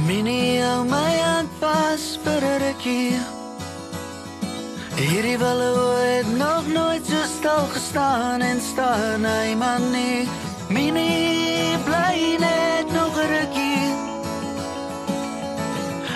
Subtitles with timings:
[0.00, 3.12] Minie hou my aan vas vir 'n rukkie.
[4.96, 5.70] Hierdie wille
[6.00, 10.28] het nog nooit so stil gestaan en staan hy man nie.
[10.68, 13.84] Minie bly net nog 'n rukkie.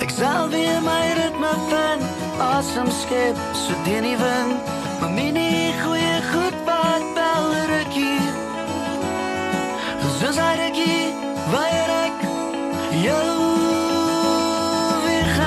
[0.00, 2.02] Ek sal weer my ritme vind,
[2.40, 4.56] asem skep so teen die wind.
[5.00, 8.20] Maar minie goeie goed wat wel 'n rukkie.
[10.20, 11.14] Soos hy rukkie,
[11.52, 12.16] waar ek
[13.06, 13.37] jou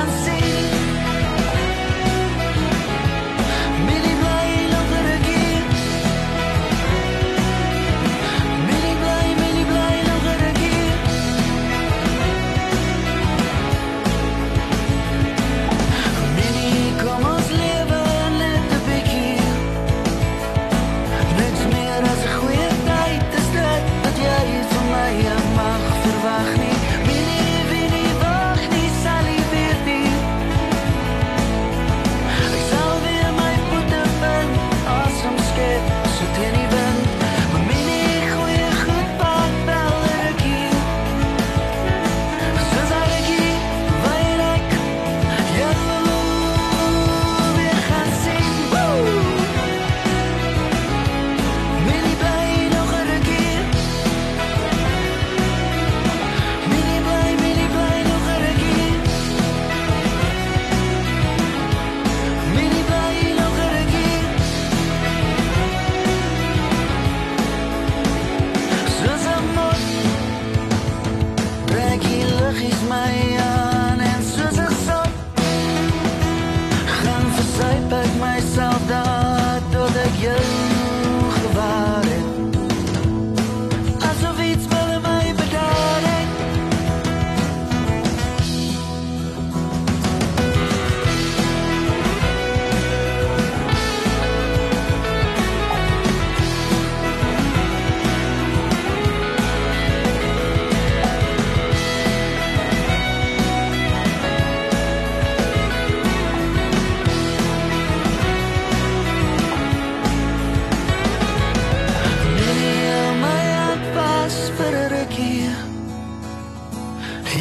[0.06, 0.31] weer gaan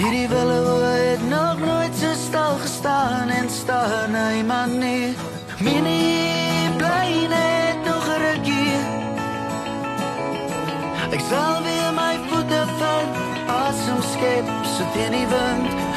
[0.01, 5.15] Hierdie wille het nog nooit so stil gestaan en staan hy man nie.
[5.59, 8.81] Minie bly net nog rukkie.
[11.13, 13.21] Ek sal weer my voete vind,
[13.59, 15.90] asem skep so teen die wind.